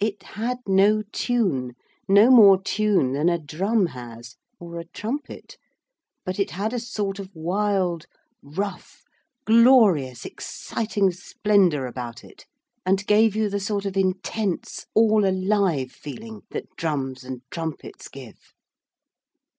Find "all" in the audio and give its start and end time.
14.94-15.24